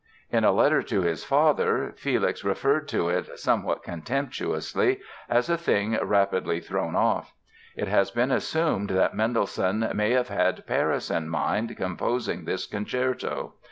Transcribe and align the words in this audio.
In 0.31 0.43
a 0.43 0.51
letter 0.51 0.81
to 0.81 1.01
his 1.01 1.23
father 1.23 1.93
Felix 1.95 2.43
referred 2.43 2.87
to 2.87 3.07
it, 3.09 3.37
somewhat 3.37 3.83
contemptuously, 3.83 4.99
as 5.29 5.47
"a 5.47 5.57
thing 5.59 5.95
rapidly 6.01 6.59
thrown 6.59 6.95
off". 6.95 7.35
It 7.75 7.87
has 7.87 8.09
been 8.09 8.31
assumed 8.31 8.89
that 8.89 9.13
Mendelssohn 9.13 9.91
may 9.93 10.09
have 10.13 10.29
had 10.29 10.65
Paris 10.65 11.11
in 11.11 11.29
mind 11.29 11.77
composing 11.77 12.45
this 12.45 12.65
concerto. 12.65 13.53